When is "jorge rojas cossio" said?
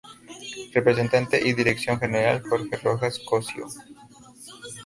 2.41-3.67